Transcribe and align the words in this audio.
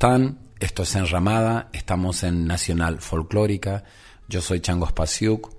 Están? 0.00 0.38
Esto 0.60 0.84
es 0.84 0.94
Enramada, 0.94 1.68
estamos 1.74 2.22
en 2.22 2.46
Nacional 2.46 3.02
Folclórica, 3.02 3.84
yo 4.30 4.40
soy 4.40 4.60
Chango 4.60 4.86
Spasiuk 4.86 5.50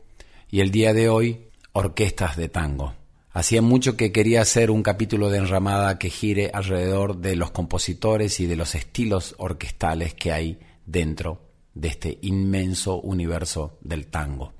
y 0.49 0.61
el 0.61 0.71
día 0.71 0.95
de 0.95 1.09
hoy, 1.09 1.49
orquestas 1.73 2.37
de 2.37 2.49
tango. 2.49 2.95
Hacía 3.29 3.61
mucho 3.61 3.95
que 3.95 4.11
quería 4.11 4.41
hacer 4.41 4.71
un 4.71 4.81
capítulo 4.81 5.29
de 5.29 5.37
Enramada 5.37 5.99
que 5.99 6.09
gire 6.09 6.49
alrededor 6.55 7.17
de 7.17 7.35
los 7.35 7.51
compositores 7.51 8.39
y 8.39 8.47
de 8.47 8.55
los 8.55 8.73
estilos 8.73 9.35
orquestales 9.37 10.15
que 10.15 10.31
hay 10.31 10.59
dentro 10.87 11.43
de 11.75 11.89
este 11.89 12.17
inmenso 12.23 12.99
universo 12.99 13.77
del 13.81 14.07
tango, 14.07 14.53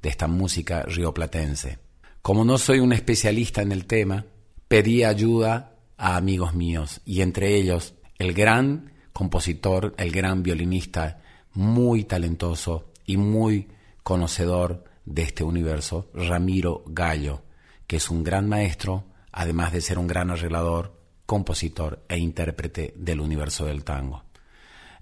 de 0.00 0.08
esta 0.08 0.28
música 0.28 0.84
rioplatense. 0.84 1.80
Como 2.22 2.44
no 2.44 2.58
soy 2.58 2.78
un 2.78 2.92
especialista 2.92 3.60
en 3.60 3.72
el 3.72 3.86
tema, 3.86 4.26
pedí 4.68 5.02
ayuda 5.02 5.74
a 5.96 6.14
amigos 6.14 6.54
míos 6.54 7.00
y 7.04 7.22
entre 7.22 7.56
ellos 7.56 7.94
el 8.16 8.34
gran 8.34 8.99
compositor, 9.12 9.94
el 9.96 10.12
gran 10.12 10.42
violinista, 10.42 11.20
muy 11.52 12.04
talentoso 12.04 12.90
y 13.04 13.16
muy 13.16 13.68
conocedor 14.02 14.84
de 15.04 15.22
este 15.22 15.44
universo, 15.44 16.10
Ramiro 16.14 16.84
Gallo, 16.86 17.42
que 17.86 17.96
es 17.96 18.10
un 18.10 18.22
gran 18.22 18.48
maestro, 18.48 19.04
además 19.32 19.72
de 19.72 19.80
ser 19.80 19.98
un 19.98 20.06
gran 20.06 20.30
arreglador, 20.30 20.98
compositor 21.26 22.04
e 22.08 22.18
intérprete 22.18 22.94
del 22.96 23.20
universo 23.20 23.66
del 23.66 23.84
tango. 23.84 24.24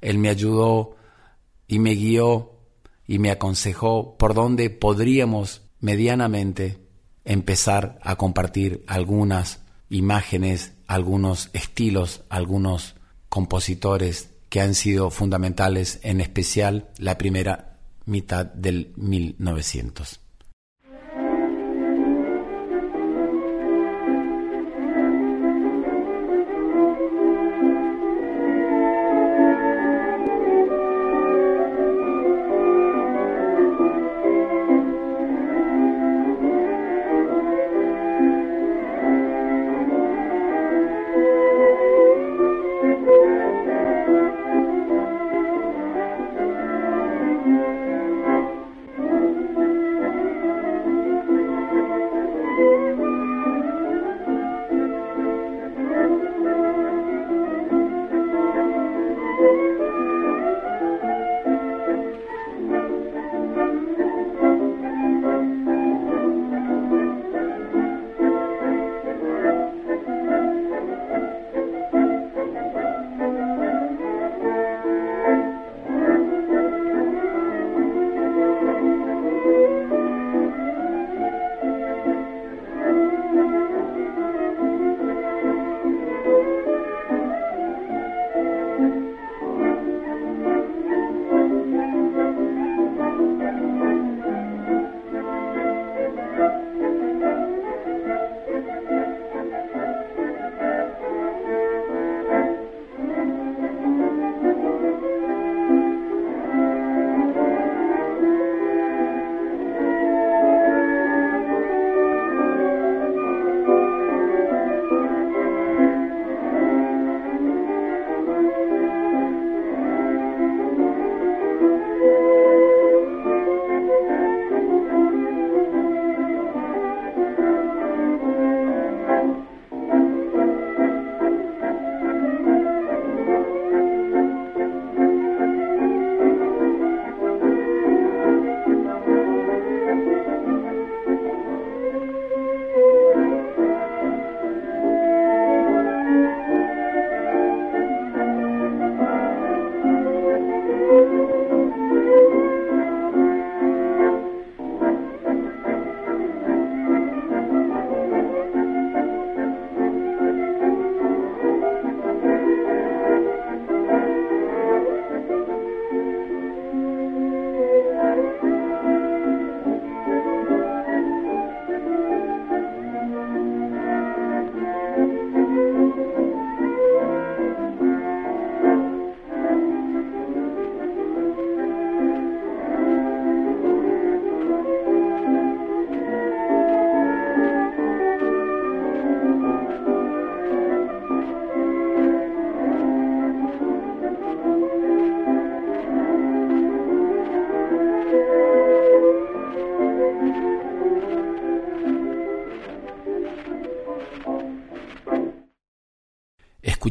Él 0.01 0.19
me 0.19 0.29
ayudó 0.29 0.97
y 1.67 1.79
me 1.79 1.95
guió 1.95 2.53
y 3.07 3.19
me 3.19 3.31
aconsejó 3.31 4.17
por 4.17 4.35
dónde 4.35 4.71
podríamos 4.71 5.63
medianamente 5.81 6.79
empezar 7.25 7.99
a 8.03 8.17
compartir 8.17 8.85
algunas 8.87 9.63
imágenes, 9.91 10.75
algunos 10.87 11.51
estilos, 11.53 12.23
algunos 12.29 12.95
compositores 13.29 14.31
que 14.49 14.61
han 14.61 14.75
sido 14.75 15.11
fundamentales, 15.11 16.01
en 16.03 16.21
especial 16.21 16.89
la 16.99 17.19
primera 17.19 17.77
mitad 18.07 18.47
del 18.47 18.93
1900. 18.97 20.21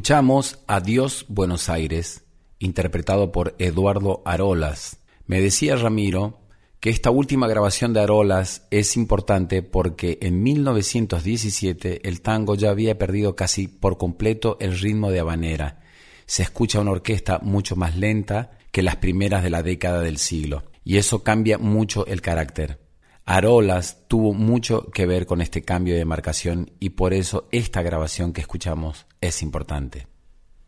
Escuchamos 0.07 0.59
Adiós 0.68 1.25
Buenos 1.27 1.68
Aires, 1.68 2.24
interpretado 2.59 3.33
por 3.33 3.56
Eduardo 3.59 4.21
Arolas. 4.24 5.00
Me 5.25 5.42
decía 5.42 5.75
Ramiro 5.75 6.39
que 6.80 6.92
esta 6.92 7.12
última 7.12 7.45
grabación 7.50 7.92
de 7.92 8.00
Arolas 8.00 8.65
es 8.71 8.95
importante 8.95 9.63
porque 9.63 10.18
en 10.21 10.42
1917 10.44 12.07
el 12.07 12.21
tango 12.21 12.56
ya 12.56 12.69
había 12.69 12.98
perdido 12.98 13.36
casi 13.36 13.68
por 13.68 13.98
completo 13.98 14.56
el 14.62 14.80
ritmo 14.80 15.12
de 15.12 15.19
habanera. 15.19 15.81
Se 16.25 16.42
escucha 16.42 16.80
una 16.80 16.92
orquesta 16.92 17.39
mucho 17.39 17.75
más 17.75 17.98
lenta 17.98 18.51
que 18.71 18.83
las 18.83 18.95
primeras 18.95 19.44
de 19.44 19.50
la 19.50 19.62
década 19.62 20.00
del 20.00 20.19
siglo, 20.19 20.63
y 20.86 20.95
eso 20.95 21.21
cambia 21.21 21.57
mucho 21.57 22.06
el 22.06 22.21
carácter. 22.21 22.80
Arolas 23.29 24.06
tuvo 24.07 24.33
mucho 24.33 24.89
que 24.89 25.06
ver 25.06 25.25
con 25.25 25.41
este 25.41 25.62
cambio 25.62 25.95
de 25.95 26.06
marcación 26.06 26.71
y 26.79 26.91
por 26.91 27.13
eso 27.13 27.50
esta 27.51 27.81
grabación 27.81 28.31
que 28.31 28.39
escuchamos 28.39 29.06
es 29.19 29.44
importante. 29.44 30.07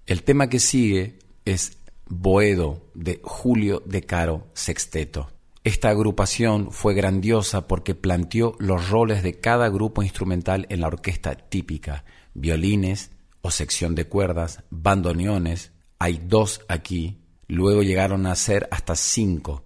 El 0.05 0.23
tema 0.23 0.49
que 0.49 0.59
sigue 0.59 1.19
es 1.45 1.77
Boedo 2.05 2.91
de 2.93 3.21
Julio 3.23 3.81
de 3.85 4.01
Caro 4.01 4.49
Sexteto. 4.53 5.31
Esta 5.63 5.87
agrupación 5.87 6.73
fue 6.73 6.93
grandiosa 6.93 7.65
porque 7.65 7.95
planteó 7.95 8.55
los 8.59 8.89
roles 8.89 9.23
de 9.23 9.39
cada 9.39 9.69
grupo 9.69 10.03
instrumental 10.03 10.67
en 10.69 10.81
la 10.81 10.87
orquesta 10.87 11.35
típica, 11.35 12.03
violines 12.33 13.11
o 13.41 13.51
sección 13.51 13.95
de 13.95 14.03
cuerdas, 14.03 14.63
bandoneones, 14.69 15.71
hay 15.97 16.19
dos 16.21 16.59
aquí, 16.67 17.21
luego 17.47 17.83
llegaron 17.83 18.25
a 18.25 18.35
ser 18.35 18.67
hasta 18.69 18.97
cinco, 18.97 19.63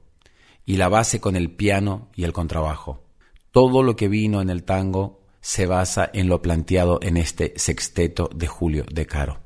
y 0.65 0.77
la 0.77 0.89
base 0.89 1.19
con 1.19 1.35
el 1.35 1.51
piano 1.51 2.09
y 2.15 2.23
el 2.23 2.33
contrabajo. 2.33 3.03
Todo 3.51 3.83
lo 3.83 3.95
que 3.95 4.07
vino 4.07 4.41
en 4.41 4.49
el 4.49 4.63
tango 4.63 5.21
se 5.41 5.65
basa 5.65 6.09
en 6.13 6.29
lo 6.29 6.41
planteado 6.41 6.99
en 7.01 7.17
este 7.17 7.53
sexteto 7.57 8.29
de 8.33 8.47
Julio 8.47 8.85
de 8.91 9.05
Caro. 9.05 9.42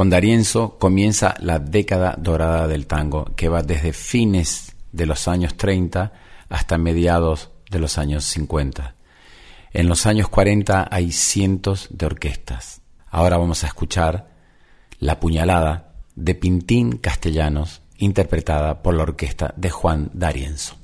Con 0.00 0.08
Darienzo 0.08 0.78
comienza 0.78 1.34
la 1.40 1.58
década 1.58 2.16
dorada 2.18 2.66
del 2.66 2.86
tango, 2.86 3.26
que 3.36 3.50
va 3.50 3.62
desde 3.62 3.92
fines 3.92 4.74
de 4.92 5.04
los 5.04 5.28
años 5.28 5.58
30 5.58 6.14
hasta 6.48 6.78
mediados 6.78 7.50
de 7.70 7.80
los 7.80 7.98
años 7.98 8.24
50. 8.24 8.94
En 9.74 9.88
los 9.90 10.06
años 10.06 10.30
40 10.30 10.88
hay 10.90 11.12
cientos 11.12 11.88
de 11.90 12.06
orquestas. 12.06 12.80
Ahora 13.10 13.36
vamos 13.36 13.62
a 13.62 13.66
escuchar 13.66 14.30
La 15.00 15.20
puñalada 15.20 15.92
de 16.14 16.34
Pintín 16.34 16.96
Castellanos, 16.96 17.82
interpretada 17.98 18.82
por 18.82 18.94
la 18.94 19.02
orquesta 19.02 19.52
de 19.58 19.68
Juan 19.68 20.10
D'Arienzo. 20.14 20.79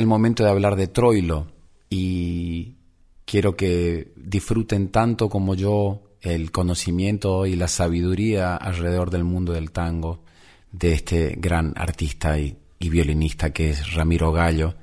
El 0.00 0.06
momento 0.06 0.42
de 0.42 0.50
hablar 0.50 0.76
de 0.76 0.88
Troilo 0.88 1.46
y 1.90 2.74
quiero 3.26 3.54
que 3.54 4.12
disfruten 4.16 4.88
tanto 4.88 5.28
como 5.28 5.54
yo 5.54 6.02
el 6.22 6.50
conocimiento 6.50 7.44
y 7.46 7.54
la 7.54 7.68
sabiduría 7.68 8.56
alrededor 8.56 9.10
del 9.10 9.24
mundo 9.24 9.52
del 9.52 9.72
tango 9.72 10.20
de 10.72 10.94
este 10.94 11.36
gran 11.38 11.74
artista 11.76 12.38
y, 12.38 12.56
violinista 12.78 13.50
que 13.50 13.70
es 13.70 13.92
Ramiro 13.92 14.32
Gallo. 14.32 14.74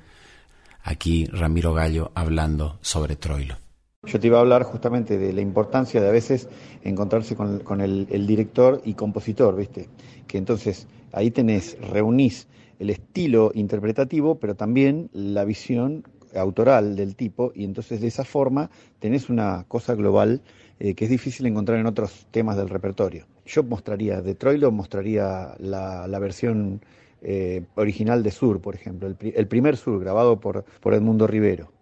Aquí 0.84 1.26
Ramiro 1.26 1.74
Gallo 1.74 2.12
hablando 2.14 2.78
sobre 2.80 3.16
Troilo. 3.16 3.56
Yo 4.04 4.20
te 4.20 4.28
iba 4.28 4.38
a 4.38 4.40
hablar 4.40 4.62
justamente 4.62 5.18
de 5.18 5.32
la 5.32 5.40
importancia 5.40 6.00
de 6.00 6.08
a 6.08 6.12
veces 6.12 6.48
encontrarse 6.84 7.34
con, 7.34 7.80
el, 7.80 8.06
el, 8.10 8.26
director 8.26 8.80
y 8.84 8.94
compositor, 8.94 9.56
¿viste? 9.56 9.88
Que 10.28 10.38
entonces 10.38 10.86
ahí 11.12 11.32
tenés, 11.32 11.76
reunís 11.80 12.46
el 12.78 12.90
estilo 12.90 13.50
interpretativo, 13.54 14.38
pero 14.38 14.54
también 14.54 15.10
la 15.12 15.44
visión 15.44 16.04
autoral 16.34 16.96
del 16.96 17.16
tipo, 17.16 17.52
y 17.54 17.64
entonces 17.64 18.00
de 18.00 18.08
esa 18.08 18.24
forma 18.24 18.70
tenés 18.98 19.30
una 19.30 19.64
cosa 19.68 19.94
global 19.94 20.42
eh, 20.78 20.94
que 20.94 21.04
es 21.04 21.10
difícil 21.10 21.46
encontrar 21.46 21.78
en 21.78 21.86
otros 21.86 22.26
temas 22.30 22.56
del 22.56 22.68
repertorio. 22.68 23.26
Yo 23.46 23.62
mostraría, 23.62 24.20
de 24.20 24.34
Troilo 24.34 24.70
mostraría 24.70 25.54
la, 25.58 26.18
versión 26.20 26.80
eh, 27.22 27.64
original 27.76 28.22
de 28.22 28.30
Sur, 28.30 28.60
por 28.60 28.74
ejemplo, 28.74 29.08
el, 29.08 29.48
primer 29.48 29.76
Sur 29.76 30.00
grabado 30.00 30.38
por, 30.38 30.64
por 30.80 30.94
Edmundo 30.94 31.26
Rivero. 31.26 31.72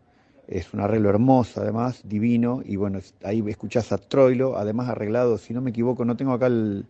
Es 0.47 0.73
un 0.73 0.81
arreglo 0.81 1.11
hermoso, 1.11 1.61
además, 1.61 2.03
divino, 2.05 2.62
y 2.65 2.76
bueno, 2.76 3.00
ahí 3.25 3.43
escuchás 3.49 3.91
a 3.91 3.99
Troilo, 3.99 4.57
además 4.57 4.88
arreglado, 4.88 5.38
si 5.38 5.53
no 5.53 5.61
me 5.61 5.71
equivoco, 5.71 6.05
no 6.05 6.17
tengo 6.17 6.33
acá 6.33 6.47
el, 6.47 6.87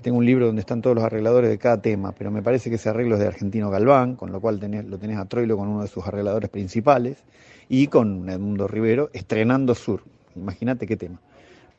tengo 0.00 0.18
un 0.18 0.26
libro 0.26 0.46
donde 0.46 0.60
están 0.60 0.82
todos 0.82 0.96
los 0.96 1.04
arregladores 1.04 1.50
de 1.50 1.58
cada 1.58 1.80
tema, 1.80 2.12
pero 2.12 2.30
me 2.30 2.42
parece 2.42 2.70
que 2.70 2.76
ese 2.76 2.88
arreglo 2.88 3.14
es 3.14 3.20
de 3.20 3.26
Argentino 3.26 3.70
Galván, 3.70 4.16
con 4.16 4.32
lo 4.32 4.40
cual 4.40 4.60
lo 4.86 4.98
tenés 4.98 5.18
a 5.18 5.24
Troilo 5.26 5.56
con 5.56 5.68
uno 5.68 5.82
de 5.82 5.88
sus 5.88 6.06
arregladores 6.06 6.50
principales 6.50 7.24
y 7.68 7.86
con 7.88 8.28
Edmundo 8.28 8.68
Rivero 8.68 9.10
estrenando 9.12 9.74
Sur. 9.74 10.02
Imagínate 10.36 10.86
qué 10.86 10.96
tema. 10.96 11.20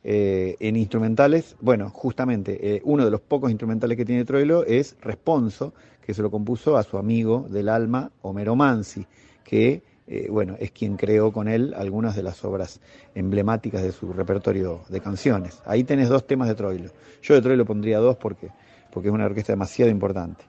Eh, 0.02 0.56
en 0.60 0.76
instrumentales, 0.76 1.56
bueno, 1.60 1.90
justamente 1.90 2.76
eh, 2.76 2.80
uno 2.84 3.04
de 3.04 3.10
los 3.10 3.20
pocos 3.20 3.50
instrumentales 3.50 3.96
que 3.96 4.04
tiene 4.04 4.24
Troilo 4.24 4.64
es 4.64 4.96
Responso, 5.00 5.74
que 6.00 6.14
se 6.14 6.22
lo 6.22 6.30
compuso 6.30 6.76
a 6.76 6.82
su 6.82 6.96
amigo 6.96 7.46
del 7.50 7.68
alma, 7.68 8.10
Homero 8.22 8.56
Mansi, 8.56 9.06
que 9.44 9.82
eh, 10.12 10.26
bueno, 10.28 10.56
es 10.58 10.72
quien 10.72 10.96
creó 10.96 11.30
con 11.30 11.46
él 11.46 11.72
algunas 11.76 12.16
de 12.16 12.24
las 12.24 12.44
obras 12.44 12.80
emblemáticas 13.14 13.80
de 13.84 13.92
su 13.92 14.12
repertorio 14.12 14.80
de 14.88 15.00
canciones. 15.00 15.62
Ahí 15.64 15.84
tenés 15.84 16.08
dos 16.08 16.26
temas 16.26 16.48
de 16.48 16.56
Troilo. 16.56 16.90
Yo 17.22 17.34
de 17.34 17.42
Troilo 17.42 17.64
pondría 17.64 17.98
dos 17.98 18.16
porque, 18.16 18.48
porque 18.92 19.08
es 19.08 19.14
una 19.14 19.26
orquesta 19.26 19.52
demasiado 19.52 19.88
importante. 19.88 20.44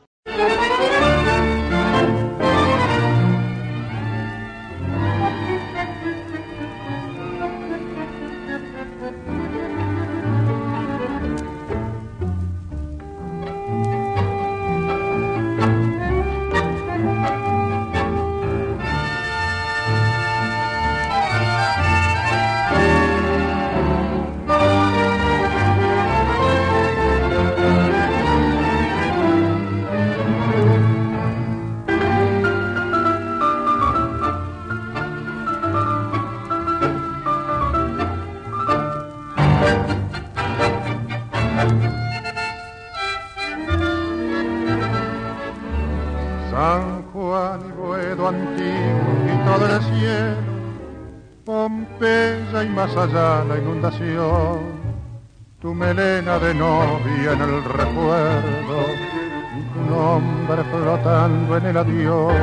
En 61.61 61.67
el 61.67 61.77
adiós, 61.77 62.33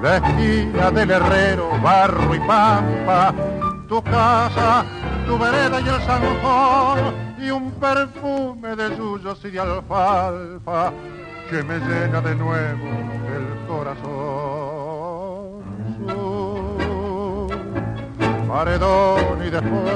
la 0.00 0.16
esquina 0.16 0.90
del 0.90 1.10
herrero, 1.10 1.70
barro 1.82 2.34
y 2.34 2.38
pampa, 2.40 3.34
tu 3.88 4.02
casa, 4.02 4.84
tu 5.26 5.38
vereda 5.38 5.80
y 5.80 5.88
el 5.88 6.00
zanjón, 6.02 7.14
y 7.38 7.50
un 7.50 7.72
perfume 7.72 8.76
de 8.76 8.96
suyos 8.96 9.44
y 9.44 9.50
de 9.50 9.60
alfalfa 9.60 10.92
que 11.50 11.62
me 11.62 11.78
llena 11.78 12.20
de 12.20 12.34
nuevo 12.34 12.88
el 13.36 13.66
corazón. 13.66 14.64
paredón 18.54 19.44
y 19.44 19.50
después 19.50 19.92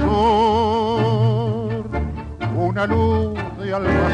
sur, 0.00 1.84
una 2.56 2.86
luz 2.86 3.38
de 3.58 3.74
almacén. 3.74 4.13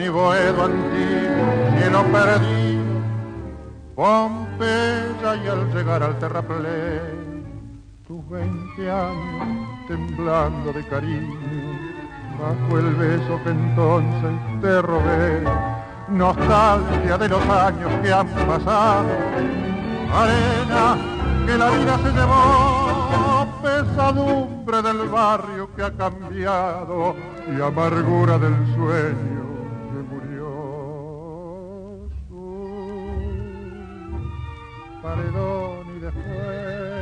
Y 0.00 0.08
Boedo 0.08 0.64
antiguo, 0.64 1.78
cielo 1.78 2.02
perdido, 2.04 3.02
Pompeya 3.94 5.36
y 5.44 5.48
al 5.48 5.74
llegar 5.74 6.02
al 6.02 6.18
terraplén 6.18 7.60
tus 8.06 8.26
veinte 8.30 8.90
años 8.90 9.68
temblando 9.86 10.72
de 10.72 10.86
cariño 10.86 11.78
bajo 12.40 12.78
el 12.78 12.94
beso 12.94 13.38
que 13.44 13.50
entonces 13.50 14.32
te 14.62 14.80
robé. 14.80 15.44
Nostalgia 16.08 17.18
de 17.18 17.28
los 17.28 17.48
años 17.48 17.92
que 18.02 18.12
han 18.12 18.28
pasado, 18.28 19.08
arena 20.12 20.96
que 21.46 21.58
la 21.58 21.70
vida 21.70 21.98
se 21.98 22.10
llevó, 22.12 23.46
pesadumbre 23.62 24.82
del 24.82 25.08
barrio 25.08 25.68
que 25.76 25.82
ha 25.82 25.92
cambiado 25.92 27.14
y 27.46 27.60
amargura 27.60 28.38
del 28.38 28.56
sueño 28.74 29.51
paredón 35.02 35.84
y 35.96 35.98
después 35.98 36.92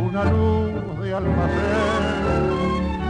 una 0.00 0.24
luz 0.24 1.00
de 1.00 1.14
almacén. 1.14 2.46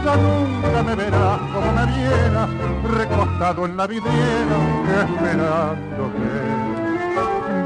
Ya 0.03 0.15
nunca 0.15 0.83
me 0.83 0.95
verás 0.95 1.39
como 1.53 1.71
me 1.73 1.85
vieras, 1.97 2.49
recostado 2.97 3.65
en 3.65 3.77
la 3.77 3.87
vidriera, 3.87 4.57
esperándote. 5.03 6.67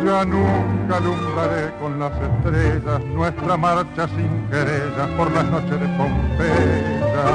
Ya 0.06 0.26
nunca 0.26 0.98
alumbraré 0.98 1.72
con 1.80 2.00
las 2.00 2.12
estrellas 2.12 3.00
nuestra 3.14 3.58
marcha 3.58 4.08
sin 4.10 4.48
querellas 4.50 5.08
por 5.16 5.32
las 5.32 5.46
noches 5.46 5.80
de 5.80 5.88
Pompeya, 5.98 7.28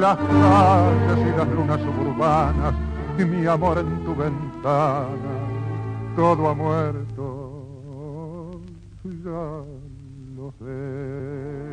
las 0.00 0.16
calles 0.16 1.32
y 1.32 1.38
las 1.38 1.48
lunas 1.48 1.80
suburbanas 1.80 2.89
y 3.20 3.24
mi 3.24 3.46
amor 3.46 3.78
en 3.78 4.04
tu 4.04 4.14
ventana. 4.14 5.34
Todo 6.16 6.48
ha 6.48 6.54
muerto, 6.54 8.60
ya 9.04 9.62
lo 10.36 10.52
sé. 10.58 11.69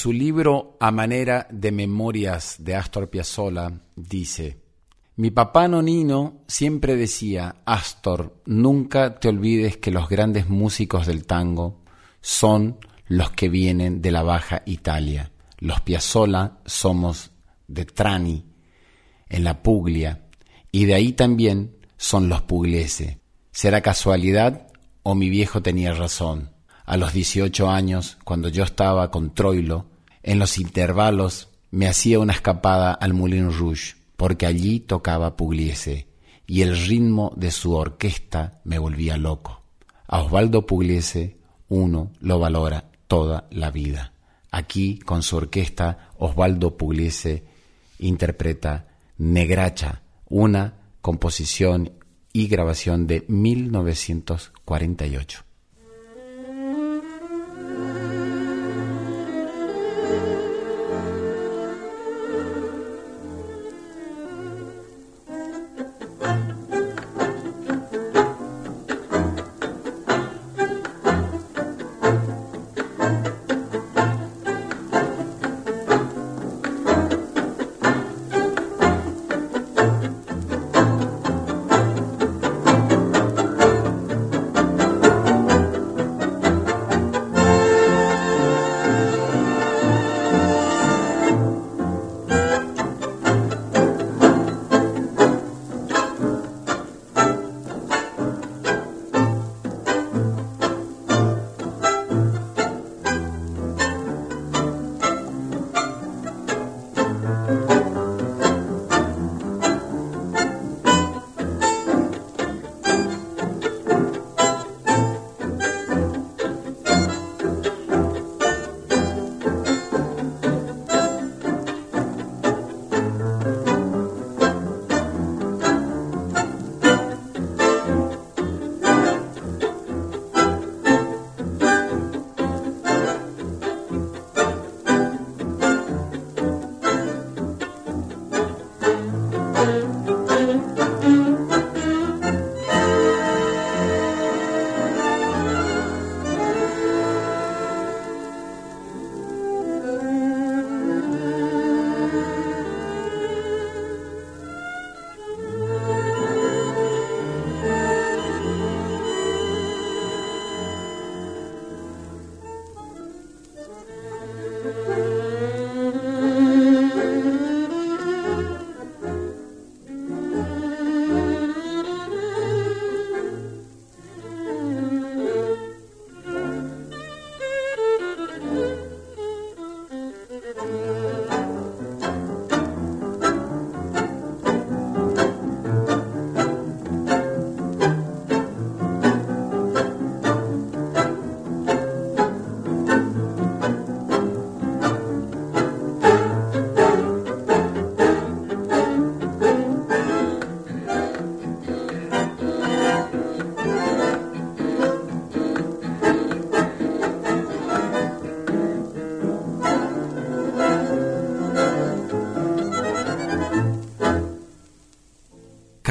Su 0.00 0.14
libro 0.14 0.78
A 0.80 0.90
manera 0.90 1.46
de 1.50 1.70
memorias 1.72 2.56
de 2.58 2.74
Astor 2.74 3.10
Piazzolla 3.10 3.70
dice, 3.94 4.62
mi 5.16 5.30
papá 5.30 5.68
Nonino 5.68 6.40
siempre 6.46 6.96
decía, 6.96 7.56
Astor, 7.66 8.40
nunca 8.46 9.20
te 9.20 9.28
olvides 9.28 9.76
que 9.76 9.90
los 9.90 10.08
grandes 10.08 10.48
músicos 10.48 11.06
del 11.06 11.26
tango 11.26 11.82
son 12.22 12.78
los 13.08 13.32
que 13.32 13.50
vienen 13.50 14.00
de 14.00 14.10
la 14.10 14.22
Baja 14.22 14.62
Italia. 14.64 15.32
Los 15.58 15.82
Piazzolla 15.82 16.60
somos 16.64 17.32
de 17.68 17.84
Trani, 17.84 18.46
en 19.28 19.44
la 19.44 19.62
Puglia, 19.62 20.24
y 20.72 20.86
de 20.86 20.94
ahí 20.94 21.12
también 21.12 21.76
son 21.98 22.30
los 22.30 22.40
pugliese. 22.40 23.20
¿Será 23.52 23.82
casualidad 23.82 24.68
o 25.02 25.14
mi 25.14 25.28
viejo 25.28 25.60
tenía 25.60 25.92
razón? 25.92 26.48
a 26.90 26.96
los 26.96 27.12
18 27.12 27.70
años, 27.70 28.18
cuando 28.24 28.48
yo 28.48 28.64
estaba 28.64 29.12
con 29.12 29.32
Troilo, 29.32 29.89
en 30.22 30.38
los 30.38 30.58
intervalos 30.58 31.48
me 31.70 31.88
hacía 31.88 32.18
una 32.18 32.32
escapada 32.32 32.92
al 32.92 33.14
Moulin 33.14 33.52
Rouge, 33.52 33.94
porque 34.16 34.46
allí 34.46 34.80
tocaba 34.80 35.36
Pugliese, 35.36 36.08
y 36.46 36.62
el 36.62 36.76
ritmo 36.76 37.32
de 37.36 37.50
su 37.50 37.74
orquesta 37.74 38.60
me 38.64 38.78
volvía 38.78 39.16
loco. 39.16 39.62
A 40.06 40.22
Osvaldo 40.22 40.66
Pugliese 40.66 41.38
uno 41.68 42.12
lo 42.20 42.38
valora 42.38 42.90
toda 43.06 43.46
la 43.50 43.70
vida. 43.70 44.12
Aquí, 44.50 44.98
con 44.98 45.22
su 45.22 45.36
orquesta, 45.36 46.10
Osvaldo 46.18 46.76
Pugliese 46.76 47.44
interpreta 48.00 48.88
Negracha, 49.18 50.02
una 50.28 50.74
composición 51.00 51.92
y 52.32 52.48
grabación 52.48 53.06
de 53.06 53.24
1948. 53.28 55.44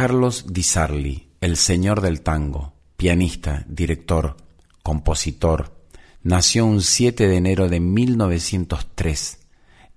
Carlos 0.01 0.45
Di 0.47 0.63
Sarli, 0.63 1.27
el 1.41 1.57
señor 1.57 1.99
del 1.99 2.21
tango, 2.21 2.71
pianista, 2.95 3.65
director, 3.67 4.37
compositor, 4.81 5.75
nació 6.23 6.65
un 6.65 6.81
7 6.81 7.27
de 7.27 7.35
enero 7.35 7.67
de 7.67 7.81
1903 7.81 9.39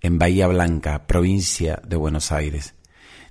en 0.01 0.19
Bahía 0.19 0.49
Blanca, 0.49 1.07
provincia 1.07 1.81
de 1.87 1.95
Buenos 1.95 2.33
Aires. 2.33 2.75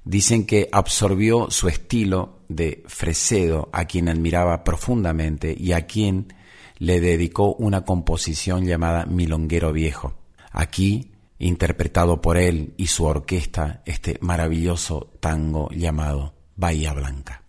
Dicen 0.06 0.46
que 0.46 0.70
absorbió 0.72 1.52
su 1.52 1.68
estilo 1.68 2.40
de 2.48 2.86
Fresedo, 2.88 3.68
a 3.74 3.84
quien 3.84 4.08
admiraba 4.08 4.64
profundamente 4.64 5.54
y 5.60 5.74
a 5.74 5.86
quien 5.86 6.34
le 6.78 7.02
dedicó 7.02 7.54
una 7.54 7.84
composición 7.84 8.66
llamada 8.66 9.06
Milonguero 9.08 9.74
Viejo. 9.74 10.14
Aquí, 10.52 11.12
interpretado 11.38 12.22
por 12.22 12.38
él 12.38 12.74
y 12.78 12.88
su 12.88 13.04
orquesta, 13.04 13.82
este 13.86 14.18
maravilloso 14.22 15.12
tango 15.20 15.70
llamado 15.72 16.40
Bahía 16.56 16.94
Blanca. 16.94 17.41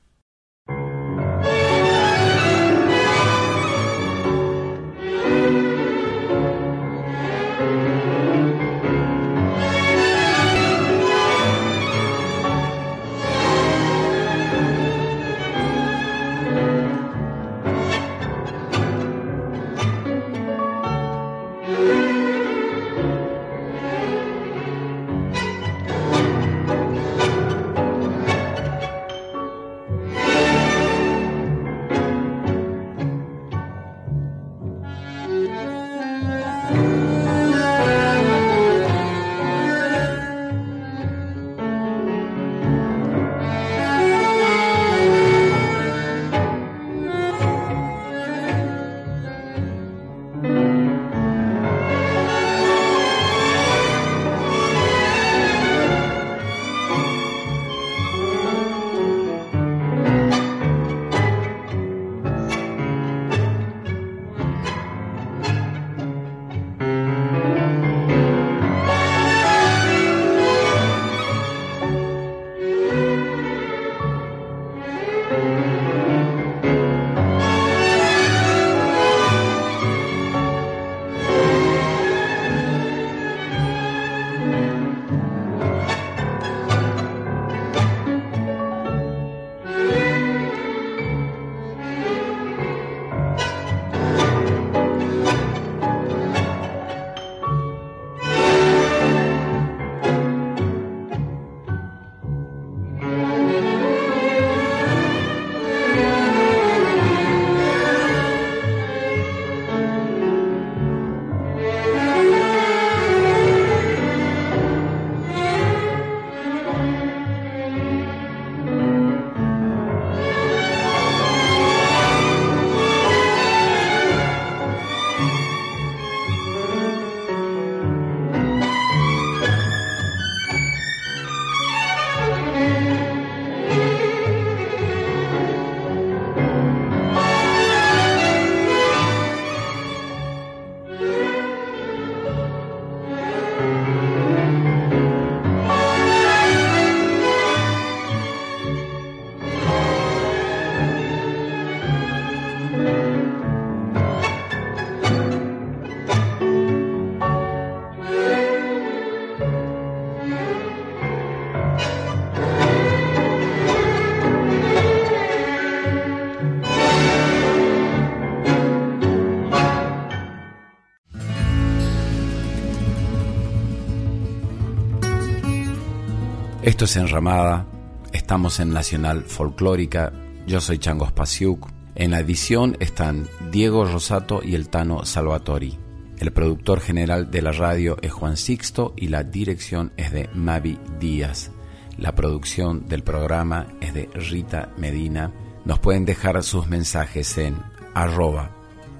Esto 176.63 176.85
es 176.85 176.95
Enramada, 176.95 177.67
estamos 178.13 178.61
en 178.61 178.71
Nacional 178.71 179.25
Folclórica, 179.25 180.13
yo 180.47 180.61
soy 180.61 180.79
Chango 180.79 181.09
Spasiuk. 181.09 181.69
En 181.97 182.13
la 182.13 182.21
edición 182.21 182.77
están 182.79 183.27
Diego 183.51 183.85
Rosato 183.85 184.43
y 184.45 184.55
el 184.55 184.69
Tano 184.69 185.05
Salvatori. 185.05 185.77
El 186.21 186.33
productor 186.33 186.79
general 186.79 187.33
de 187.33 187.43
la 187.43 187.51
radio 187.51 187.97
es 188.01 188.13
Juan 188.13 188.37
Sixto 188.37 188.95
y 188.97 189.09
la 189.09 189.25
dirección 189.25 189.93
es 189.97 190.13
de 190.13 190.31
Mavi 190.35 190.79
Díaz. 191.01 191.51
La 191.99 192.15
producción 192.15 192.89
del 192.89 193.03
programa 193.03 193.67
es 193.81 193.93
de 193.93 194.09
Rita 194.15 194.71
Medina. 194.77 195.33
Nos 195.65 195.81
pueden 195.81 196.05
dejar 196.05 196.41
sus 196.45 196.69
mensajes 196.69 197.39
en 197.39 197.57
arroba 197.93 198.53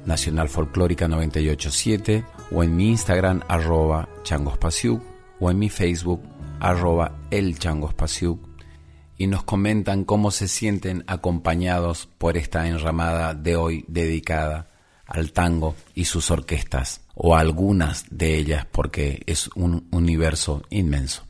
Nacional 0.05 0.49
Folclórica 0.49 1.07
987 1.07 2.25
o 2.51 2.65
en 2.65 2.75
mi 2.75 2.89
Instagram 2.89 3.43
arroba 3.47 4.09
Changospasiuk 4.25 5.01
o 5.39 5.49
en 5.49 5.61
mi 5.61 5.69
Facebook 5.69 6.32
arroba 6.63 7.19
y 9.19 9.27
nos 9.27 9.43
comentan 9.43 10.05
cómo 10.05 10.31
se 10.31 10.49
sienten 10.49 11.05
acompañados 11.09 12.09
por 12.19 12.37
esta 12.37 12.69
enramada 12.69 13.35
de 13.35 13.57
hoy 13.57 13.85
dedicada 13.89 14.69
al 15.07 15.33
tango 15.33 15.75
y 15.95 16.05
sus 16.05 16.31
orquestas, 16.31 17.03
o 17.15 17.37
algunas 17.37 18.07
de 18.11 18.39
ellas, 18.39 18.67
porque 18.71 19.23
es 19.27 19.51
un 19.55 19.89
universo 19.91 20.63
inmenso. 20.71 21.25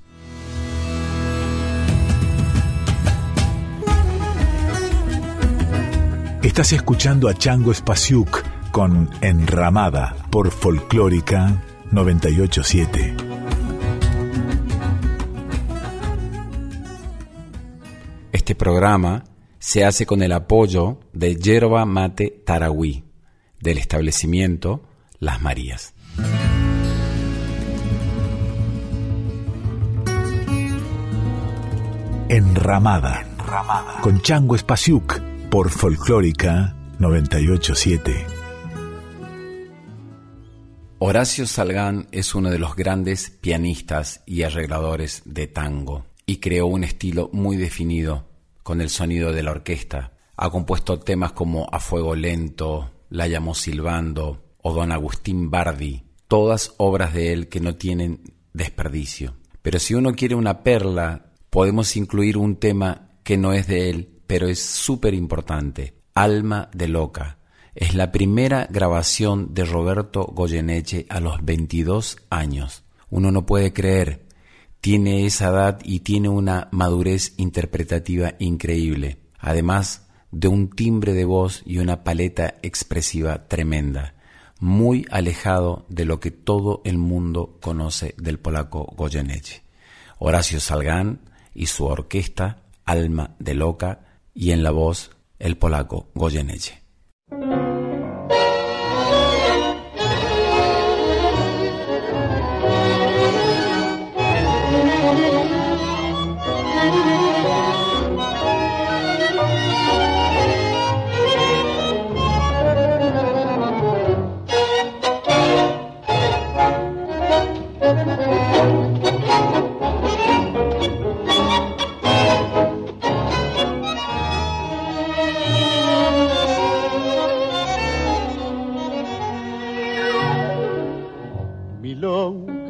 Estás 6.42 6.72
escuchando 6.72 7.28
a 7.28 7.34
Chango 7.34 7.72
Spasiuk 7.72 8.42
con 8.70 9.10
Enramada 9.20 10.14
por 10.30 10.50
Folclórica 10.50 11.62
987. 11.90 13.32
Este 18.32 18.54
programa 18.54 19.24
se 19.58 19.84
hace 19.84 20.06
con 20.06 20.22
el 20.22 20.32
apoyo 20.32 21.00
de 21.12 21.36
Yerba 21.36 21.84
Mate 21.84 22.42
Tarahui, 22.46 23.04
del 23.60 23.76
establecimiento 23.76 24.82
Las 25.18 25.42
Marías. 25.42 25.92
Enramada, 32.30 33.26
con 34.00 34.22
Chango 34.22 34.56
Espasiuk 34.56 35.20
por 35.50 35.68
Folclórica 35.68 36.74
987. 36.98 38.26
Horacio 41.00 41.46
Salgán 41.46 42.08
es 42.12 42.34
uno 42.34 42.48
de 42.48 42.58
los 42.58 42.76
grandes 42.76 43.28
pianistas 43.28 44.22
y 44.24 44.44
arregladores 44.44 45.20
de 45.26 45.48
tango 45.48 46.06
y 46.26 46.36
creó 46.36 46.66
un 46.66 46.84
estilo 46.84 47.30
muy 47.32 47.56
definido 47.56 48.28
con 48.62 48.80
el 48.80 48.90
sonido 48.90 49.32
de 49.32 49.42
la 49.42 49.50
orquesta. 49.50 50.12
Ha 50.36 50.50
compuesto 50.50 50.98
temas 50.98 51.32
como 51.32 51.68
A 51.70 51.80
Fuego 51.80 52.14
Lento, 52.14 52.90
La 53.10 53.26
llamó 53.26 53.54
silbando 53.54 54.54
o 54.62 54.72
Don 54.72 54.92
Agustín 54.92 55.50
Bardi, 55.50 56.04
todas 56.28 56.74
obras 56.78 57.12
de 57.12 57.32
él 57.32 57.48
que 57.48 57.60
no 57.60 57.76
tienen 57.76 58.22
desperdicio. 58.52 59.34
Pero 59.60 59.78
si 59.78 59.94
uno 59.94 60.14
quiere 60.14 60.34
una 60.34 60.62
perla, 60.62 61.32
podemos 61.50 61.96
incluir 61.96 62.36
un 62.36 62.56
tema 62.56 63.10
que 63.22 63.36
no 63.36 63.52
es 63.52 63.66
de 63.66 63.90
él, 63.90 64.20
pero 64.26 64.48
es 64.48 64.60
súper 64.60 65.14
importante, 65.14 65.94
Alma 66.14 66.70
de 66.72 66.88
Loca. 66.88 67.38
Es 67.74 67.94
la 67.94 68.12
primera 68.12 68.66
grabación 68.70 69.54
de 69.54 69.64
Roberto 69.64 70.24
Goyeneche 70.24 71.06
a 71.08 71.20
los 71.20 71.44
22 71.44 72.18
años. 72.30 72.84
Uno 73.10 73.30
no 73.30 73.46
puede 73.46 73.72
creer, 73.72 74.26
tiene 74.82 75.26
esa 75.26 75.50
edad 75.50 75.78
y 75.84 76.00
tiene 76.00 76.28
una 76.28 76.66
madurez 76.72 77.34
interpretativa 77.36 78.34
increíble, 78.40 79.18
además 79.38 80.08
de 80.32 80.48
un 80.48 80.70
timbre 80.70 81.12
de 81.12 81.24
voz 81.24 81.62
y 81.64 81.78
una 81.78 82.02
paleta 82.02 82.56
expresiva 82.62 83.46
tremenda, 83.46 84.16
muy 84.58 85.06
alejado 85.12 85.86
de 85.88 86.04
lo 86.04 86.18
que 86.18 86.32
todo 86.32 86.82
el 86.84 86.98
mundo 86.98 87.58
conoce 87.62 88.16
del 88.18 88.40
polaco 88.40 88.92
Goyeneche. 88.96 89.62
Horacio 90.18 90.58
Salgán 90.58 91.20
y 91.54 91.66
su 91.66 91.84
orquesta 91.84 92.64
Alma 92.84 93.36
de 93.38 93.54
Loca 93.54 94.00
y 94.34 94.50
en 94.50 94.64
la 94.64 94.72
voz 94.72 95.12
el 95.38 95.58
polaco 95.58 96.08
Goyeneche. 96.16 96.81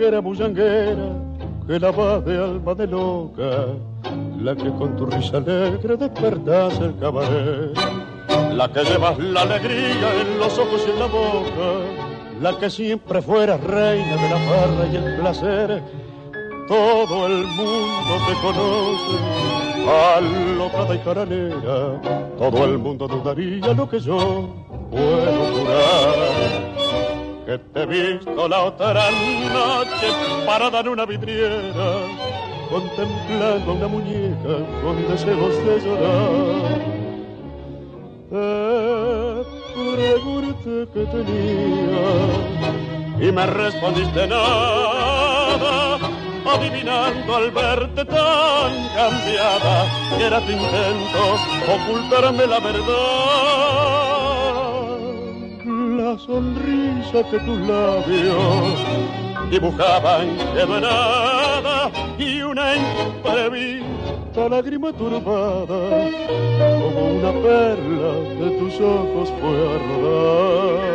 Que 0.02 1.78
la 1.78 1.92
de 2.20 2.36
alma 2.36 2.74
de 2.74 2.86
loca, 2.88 3.68
la 4.42 4.56
que 4.56 4.68
con 4.72 4.96
tu 4.96 5.06
risa 5.06 5.36
alegre 5.36 5.96
despertas 5.96 6.80
el 6.80 6.98
cabaret, 6.98 7.78
la 8.52 8.72
que 8.72 8.82
llevas 8.82 9.16
la 9.18 9.42
alegría 9.42 10.08
en 10.22 10.38
los 10.40 10.58
ojos 10.58 10.84
y 10.86 10.90
en 10.90 10.98
la 10.98 11.06
boca, 11.06 11.68
la 12.40 12.58
que 12.58 12.68
siempre 12.68 13.22
fuera 13.22 13.56
reina 13.56 14.16
de 14.16 14.28
la 14.28 14.38
farra 14.38 14.86
y 14.92 14.96
el 14.96 15.16
placer. 15.20 15.82
Todo 16.66 17.26
el 17.26 17.46
mundo 17.46 18.14
te 18.26 18.34
conoce, 18.42 19.16
alocada 20.16 20.94
y 20.96 20.98
caranera, 20.98 22.00
todo 22.38 22.64
el 22.64 22.78
mundo 22.78 23.06
dudaría 23.06 23.72
lo 23.72 23.88
que 23.88 24.00
yo 24.00 24.48
puedo 24.90 25.44
jurar 25.54 26.61
que 27.52 27.58
te 27.58 27.82
he 27.82 27.86
visto 27.86 28.48
la 28.48 28.64
otra 28.64 29.10
noche 29.10 30.08
parada 30.46 30.80
en 30.80 30.88
una 30.88 31.04
vidriera, 31.04 32.06
contemplando 32.70 33.74
una 33.74 33.88
muñeca 33.88 34.54
con 34.82 35.08
deseos 35.08 35.54
de 35.66 35.80
llorar. 35.84 36.80
Te 38.30 39.84
pregunté 39.96 40.88
que 40.94 41.04
tenía 41.14 42.06
y 43.20 43.32
me 43.32 43.46
respondiste 43.46 44.26
nada, 44.26 45.98
adivinando 46.54 47.36
al 47.36 47.50
verte 47.50 48.04
tan 48.06 48.88
cambiada 48.96 49.86
que 50.16 50.24
era 50.24 50.40
tu 50.40 50.52
intento 50.52 51.36
ocultarme 51.74 52.46
la 52.46 52.60
verdad 52.60 54.01
la 56.12 56.18
sonrisa 56.18 57.22
que 57.30 57.38
tus 57.38 57.58
labios 57.66 58.78
dibujaban 59.50 60.28
quedó 60.52 60.78
nada 60.78 61.90
y 62.18 62.42
una 62.42 62.76
imprevista 62.76 64.48
lágrima 64.50 64.92
turbada 64.92 66.10
como 66.82 67.14
una 67.18 67.32
perla 67.32 68.12
de 68.40 68.50
tus 68.58 68.74
ojos 68.80 69.32
fue 69.40 69.56
a 69.72 69.78
rodar. 69.88 70.92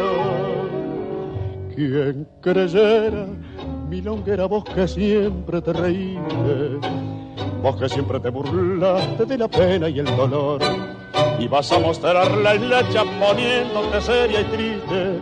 ¿Quién 1.74 2.28
creyera 2.42 3.26
mi 3.90 4.02
longuera 4.02 4.46
voz 4.46 4.66
que 4.66 4.88
siempre 4.88 5.62
te 5.62 5.74
reíste? 5.74 6.80
Que 7.76 7.90
siempre 7.90 8.20
te 8.20 8.30
burlaste 8.30 9.26
de 9.26 9.38
la 9.38 9.48
pena 9.50 9.90
y 9.90 10.00
el 10.00 10.06
dolor 10.06 10.62
y 11.38 11.48
vas 11.48 11.70
a 11.72 11.80
mostrarla 11.80 12.56
en 12.56 12.70
la 12.70 12.82
poniéndote 13.20 14.02
seria 14.02 14.42
y 14.42 14.44
triste 14.46 15.20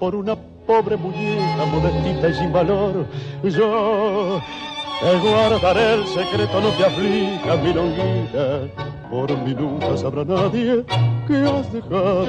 por 0.00 0.14
una 0.16 0.36
pobre 0.66 0.96
muñeca 0.96 1.64
modestita 1.66 2.28
y 2.28 2.34
sin 2.34 2.52
valor. 2.52 3.06
Yo 3.44 4.40
te 5.00 5.18
guardaré 5.18 5.94
el 5.94 6.06
secreto, 6.08 6.60
no 6.60 6.68
te 6.70 6.84
aflijas, 6.84 7.62
mi 7.62 7.72
longuita, 7.72 8.60
por 9.08 9.38
mí 9.38 9.54
nunca 9.54 9.96
sabrá 9.96 10.24
nadie 10.24 10.84
que 11.28 11.36
has 11.36 11.72
dejado 11.72 12.26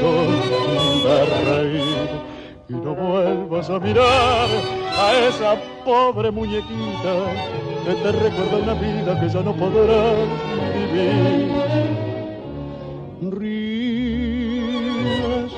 de 1.04 1.26
reír. 1.44 2.35
Y 2.68 2.74
no 2.74 2.96
vuelvas 2.96 3.70
a 3.70 3.80
mirar 3.80 4.50
a 4.98 5.14
esa 5.28 5.56
pobre 5.86 6.32
muñequita 6.32 7.14
que 7.86 7.94
te 7.94 8.12
recuerda 8.12 8.58
una 8.58 8.74
vida 8.74 9.20
que 9.20 9.30
ya 9.30 9.42
no 9.42 9.54
podrás 9.54 10.28
vivir 10.74 11.52
Ríe 13.22 13.86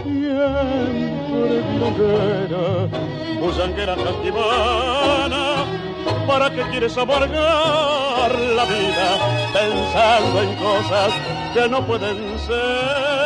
siempre 0.03 1.63
milonguera, 1.71 2.87
busanguera 3.39 3.95
casquivana, 3.95 5.65
¿para 6.27 6.49
qué 6.51 6.61
quieres 6.71 6.97
amargar 6.97 8.31
la 8.31 8.65
vida 8.65 9.17
pensando 9.53 10.41
en 10.41 10.55
cosas 10.55 11.13
que 11.53 11.69
no 11.69 11.85
pueden 11.85 12.39
ser? 12.39 13.16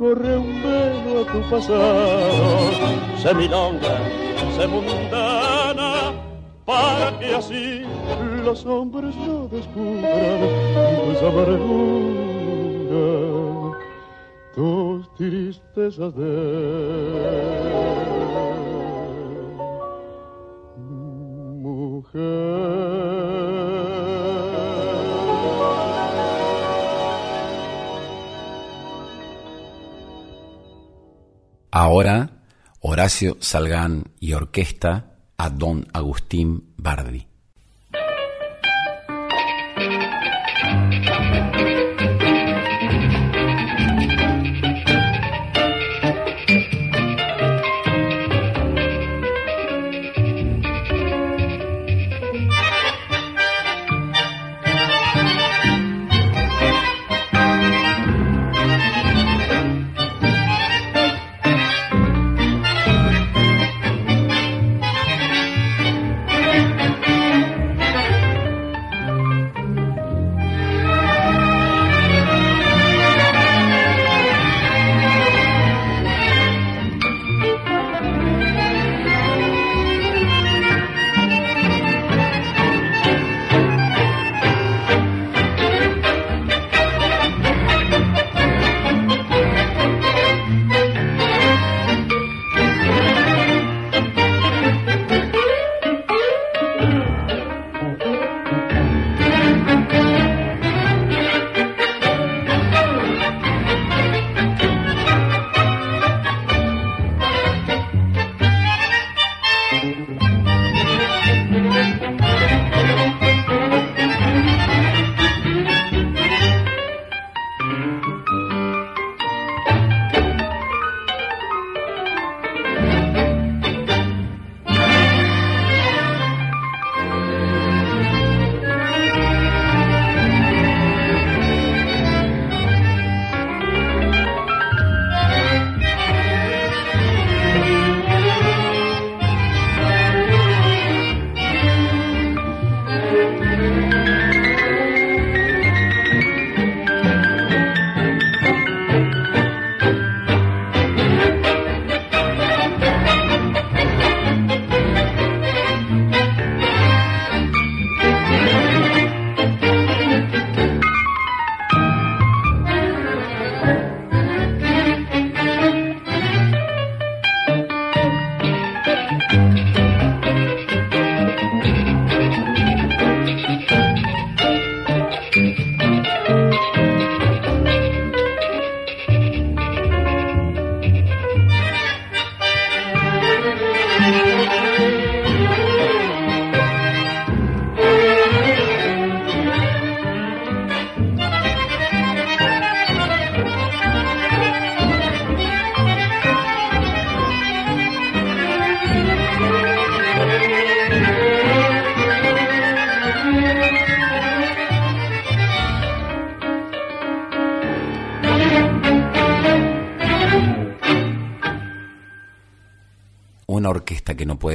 Corre 0.00 0.34
un 0.34 0.62
velo 0.62 1.20
a 1.20 1.24
tu 1.30 1.40
pasado, 1.50 2.70
se 3.18 3.34
milonga, 3.34 3.98
se 4.56 4.66
mundana, 4.66 6.14
para 6.64 7.18
que 7.18 7.34
así 7.34 7.82
los 8.42 8.64
hombres 8.64 9.14
no 9.14 9.46
descubran 9.48 10.40
tus 11.04 11.22
amarguras, 11.22 12.16
tus 14.54 15.14
tristezas 15.16 16.14
de 16.16 16.30
mujer. 21.58 22.79
Ahora, 31.70 32.42
Horacio 32.80 33.36
Salgán 33.40 34.04
y 34.18 34.32
orquesta 34.32 35.16
a 35.36 35.50
don 35.50 35.86
Agustín 35.92 36.74
Bardi. 36.76 37.29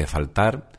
Faltar 0.08 0.70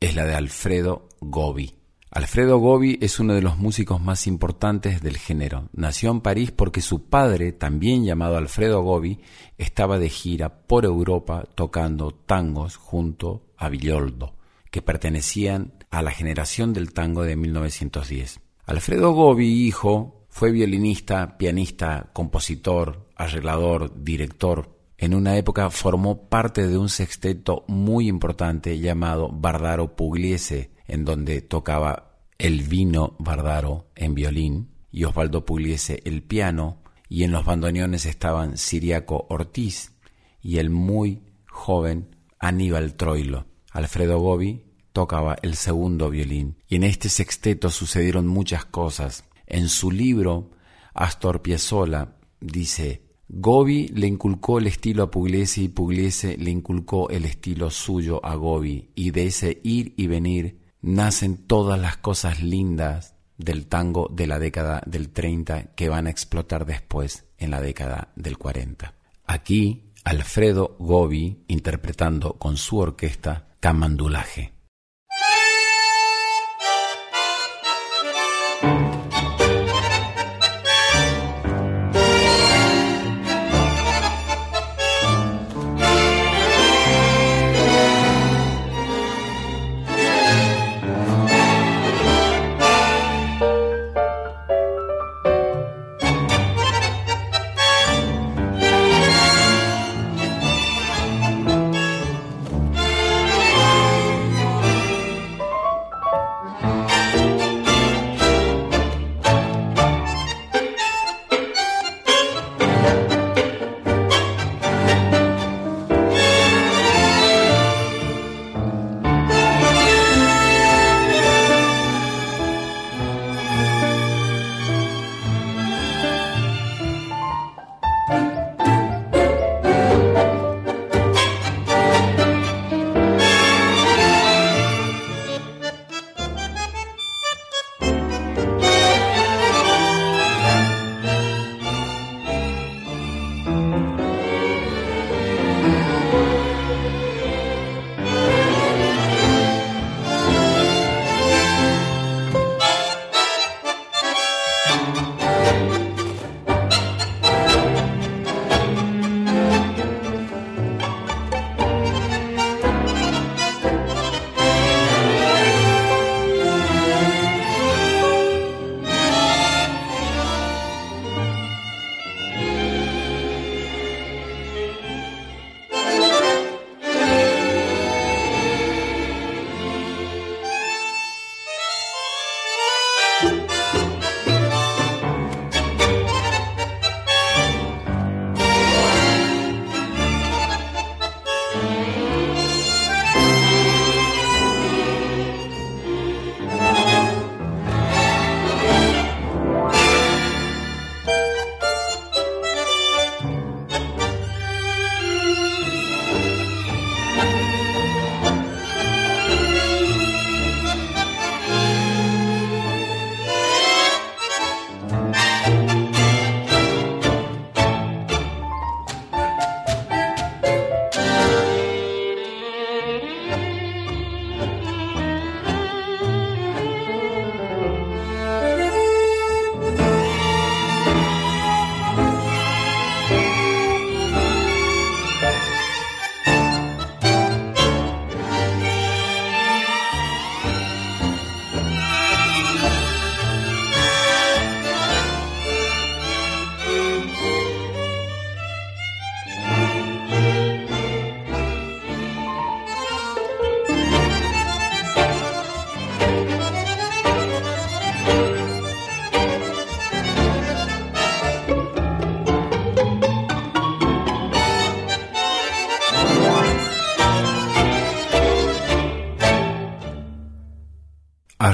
es 0.00 0.14
la 0.14 0.24
de 0.24 0.34
Alfredo 0.34 1.08
Gobi. 1.20 1.74
Alfredo 2.10 2.58
Gobi 2.58 2.98
es 3.00 3.18
uno 3.18 3.34
de 3.34 3.42
los 3.42 3.58
músicos 3.58 4.00
más 4.00 4.26
importantes 4.28 5.00
del 5.02 5.16
género. 5.16 5.68
Nació 5.72 6.12
en 6.12 6.20
París 6.20 6.52
porque 6.52 6.80
su 6.80 7.08
padre, 7.08 7.52
también 7.52 8.04
llamado 8.04 8.36
Alfredo 8.36 8.82
Gobi, 8.82 9.20
estaba 9.58 9.98
de 9.98 10.08
gira 10.08 10.66
por 10.66 10.84
Europa 10.84 11.48
tocando 11.56 12.12
tangos 12.12 12.76
junto 12.76 13.46
a 13.56 13.68
Villoldo, 13.68 14.34
que 14.70 14.80
pertenecían 14.80 15.72
a 15.90 16.02
la 16.02 16.12
generación 16.12 16.72
del 16.72 16.92
tango 16.92 17.24
de 17.24 17.34
1910. 17.34 18.40
Alfredo 18.66 19.12
Gobi, 19.12 19.48
hijo, 19.48 20.26
fue 20.28 20.52
violinista, 20.52 21.36
pianista, 21.36 22.10
compositor, 22.12 23.08
arreglador, 23.16 24.04
director, 24.04 24.73
en 24.98 25.14
una 25.14 25.36
época 25.36 25.70
formó 25.70 26.28
parte 26.28 26.66
de 26.66 26.78
un 26.78 26.88
sexteto 26.88 27.64
muy 27.66 28.08
importante 28.08 28.78
llamado 28.78 29.28
Bardaro 29.28 29.96
Pugliese, 29.96 30.70
en 30.86 31.04
donde 31.04 31.40
tocaba 31.40 32.18
el 32.38 32.62
vino 32.62 33.16
Bardaro 33.18 33.90
en 33.94 34.14
violín 34.14 34.70
y 34.90 35.04
Osvaldo 35.04 35.44
Pugliese 35.44 36.00
el 36.04 36.22
piano, 36.22 36.82
y 37.08 37.24
en 37.24 37.32
los 37.32 37.44
bandoneones 37.44 38.06
estaban 38.06 38.56
Siriaco 38.56 39.26
Ortiz 39.28 39.92
y 40.40 40.58
el 40.58 40.70
muy 40.70 41.22
joven 41.46 42.16
Aníbal 42.38 42.94
Troilo. 42.94 43.46
Alfredo 43.72 44.18
Gobi 44.18 44.64
tocaba 44.92 45.36
el 45.42 45.56
segundo 45.56 46.10
violín, 46.10 46.56
y 46.68 46.76
en 46.76 46.84
este 46.84 47.08
sexteto 47.08 47.70
sucedieron 47.70 48.26
muchas 48.26 48.64
cosas. 48.64 49.24
En 49.46 49.68
su 49.68 49.90
libro, 49.90 50.52
Astor 50.94 51.42
Piazzolla 51.42 52.16
dice 52.40 53.03
Gobi 53.36 53.88
le 53.88 54.06
inculcó 54.06 54.60
el 54.60 54.68
estilo 54.68 55.02
a 55.02 55.10
Pugliese 55.10 55.62
y 55.62 55.68
Pugliese 55.68 56.36
le 56.36 56.52
inculcó 56.52 57.10
el 57.10 57.24
estilo 57.24 57.68
suyo 57.68 58.24
a 58.24 58.36
Gobi 58.36 58.92
y 58.94 59.10
de 59.10 59.26
ese 59.26 59.60
ir 59.64 59.92
y 59.96 60.06
venir 60.06 60.60
nacen 60.80 61.36
todas 61.48 61.80
las 61.80 61.96
cosas 61.96 62.44
lindas 62.44 63.16
del 63.36 63.66
tango 63.66 64.08
de 64.08 64.28
la 64.28 64.38
década 64.38 64.82
del 64.86 65.08
30 65.08 65.74
que 65.74 65.88
van 65.88 66.06
a 66.06 66.10
explotar 66.10 66.64
después 66.64 67.26
en 67.36 67.50
la 67.50 67.60
década 67.60 68.12
del 68.14 68.38
40. 68.38 68.94
Aquí 69.26 69.90
Alfredo 70.04 70.76
Gobi 70.78 71.42
interpretando 71.48 72.34
con 72.34 72.56
su 72.56 72.78
orquesta 72.78 73.48
Camandulaje. 73.58 74.52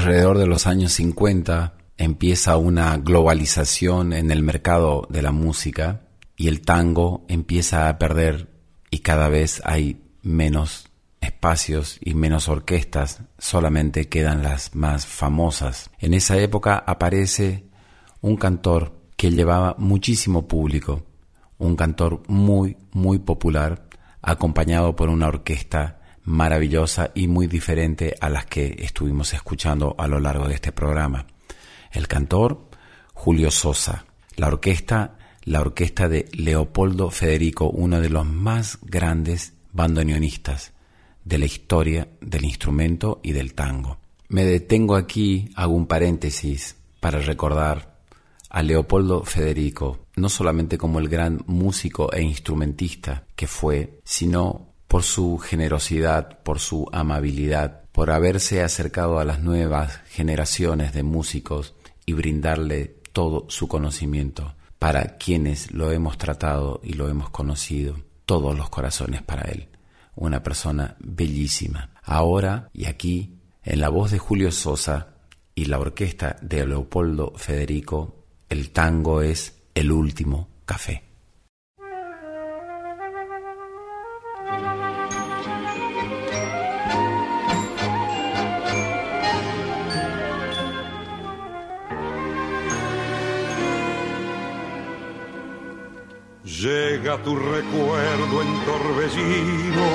Alrededor 0.01 0.39
de 0.39 0.47
los 0.47 0.65
años 0.65 0.93
50 0.93 1.75
empieza 1.95 2.57
una 2.57 2.97
globalización 2.97 4.13
en 4.13 4.31
el 4.31 4.41
mercado 4.41 5.05
de 5.11 5.21
la 5.21 5.31
música 5.31 6.07
y 6.35 6.47
el 6.47 6.61
tango 6.61 7.23
empieza 7.27 7.87
a 7.87 7.99
perder 7.99 8.49
y 8.89 8.99
cada 8.99 9.29
vez 9.29 9.61
hay 9.63 10.01
menos 10.23 10.89
espacios 11.21 11.99
y 12.01 12.15
menos 12.15 12.49
orquestas, 12.49 13.21
solamente 13.37 14.09
quedan 14.09 14.41
las 14.41 14.73
más 14.73 15.05
famosas. 15.05 15.91
En 15.99 16.15
esa 16.15 16.35
época 16.39 16.83
aparece 16.87 17.65
un 18.21 18.37
cantor 18.37 18.93
que 19.15 19.29
llevaba 19.29 19.75
muchísimo 19.77 20.47
público, 20.47 21.03
un 21.59 21.75
cantor 21.75 22.23
muy, 22.27 22.75
muy 22.91 23.19
popular, 23.19 23.87
acompañado 24.23 24.95
por 24.95 25.09
una 25.09 25.27
orquesta 25.27 26.00
maravillosa 26.23 27.11
y 27.13 27.27
muy 27.27 27.47
diferente 27.47 28.15
a 28.19 28.29
las 28.29 28.45
que 28.45 28.75
estuvimos 28.79 29.33
escuchando 29.33 29.95
a 29.97 30.07
lo 30.07 30.19
largo 30.19 30.47
de 30.47 30.55
este 30.55 30.71
programa. 30.71 31.25
El 31.91 32.07
cantor, 32.07 32.69
Julio 33.13 33.51
Sosa. 33.51 34.05
La 34.35 34.47
orquesta, 34.47 35.17
la 35.43 35.61
orquesta 35.61 36.07
de 36.07 36.29
Leopoldo 36.33 37.09
Federico, 37.11 37.69
uno 37.69 37.99
de 37.99 38.09
los 38.09 38.25
más 38.25 38.79
grandes 38.81 39.53
bandoneonistas 39.73 40.73
de 41.23 41.37
la 41.37 41.45
historia 41.45 42.07
del 42.21 42.45
instrumento 42.45 43.19
y 43.23 43.31
del 43.33 43.53
tango. 43.53 43.97
Me 44.29 44.45
detengo 44.45 44.95
aquí, 44.95 45.49
hago 45.55 45.73
un 45.73 45.87
paréntesis 45.87 46.75
para 46.99 47.19
recordar 47.19 47.99
a 48.49 48.63
Leopoldo 48.63 49.23
Federico, 49.23 50.07
no 50.15 50.29
solamente 50.29 50.77
como 50.77 50.99
el 50.99 51.09
gran 51.09 51.43
músico 51.47 52.11
e 52.11 52.21
instrumentista 52.21 53.25
que 53.35 53.47
fue, 53.47 53.99
sino 54.03 54.70
por 54.91 55.03
su 55.03 55.37
generosidad, 55.37 56.39
por 56.43 56.59
su 56.59 56.85
amabilidad, 56.91 57.83
por 57.93 58.11
haberse 58.11 58.61
acercado 58.61 59.19
a 59.19 59.23
las 59.23 59.39
nuevas 59.39 60.01
generaciones 60.09 60.91
de 60.91 61.01
músicos 61.01 61.75
y 62.05 62.11
brindarle 62.11 62.97
todo 63.13 63.45
su 63.47 63.69
conocimiento 63.69 64.53
para 64.79 65.15
quienes 65.15 65.71
lo 65.71 65.93
hemos 65.93 66.17
tratado 66.17 66.81
y 66.83 66.95
lo 66.95 67.07
hemos 67.07 67.29
conocido, 67.29 68.01
todos 68.25 68.57
los 68.57 68.69
corazones 68.69 69.21
para 69.21 69.43
él. 69.43 69.69
Una 70.13 70.43
persona 70.43 70.97
bellísima. 70.99 71.91
Ahora 72.03 72.67
y 72.73 72.83
aquí, 72.83 73.37
en 73.63 73.79
la 73.79 73.87
voz 73.87 74.11
de 74.11 74.19
Julio 74.19 74.51
Sosa 74.51 75.15
y 75.55 75.65
la 75.65 75.79
orquesta 75.79 76.35
de 76.41 76.67
Leopoldo 76.67 77.31
Federico, 77.37 78.25
el 78.49 78.71
tango 78.71 79.21
es 79.21 79.61
el 79.73 79.89
último 79.89 80.49
café. 80.65 81.10
Llega 96.61 97.17
tu 97.23 97.35
recuerdo 97.35 98.41
en 98.43 98.65
torbellino, 98.65 99.87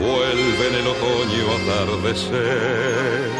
vuelve 0.00 0.68
en 0.68 0.74
el 0.74 0.86
otoño 0.88 1.44
atardecer. 1.62 3.30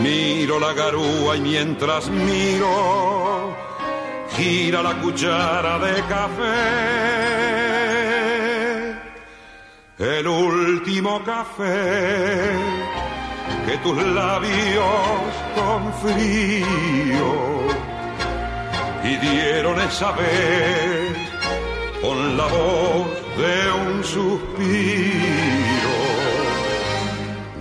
Miro 0.00 0.60
la 0.60 0.72
garúa 0.74 1.36
y 1.36 1.40
mientras 1.40 2.08
miro, 2.10 3.56
gira 4.36 4.80
la 4.80 5.00
cuchara 5.00 5.80
de 5.80 6.00
café. 6.04 6.54
El 9.98 10.28
último 10.28 11.24
café 11.24 12.52
que 13.66 13.78
tus 13.78 14.00
labios 14.00 14.84
con 15.56 15.92
frío 15.94 17.48
y 19.08 19.16
dieron 19.16 19.80
esa 19.80 20.12
vez 20.12 21.16
con 22.02 22.36
la 22.36 22.46
voz 22.46 23.06
de 23.38 23.72
un 23.72 24.04
suspiro. 24.04 25.96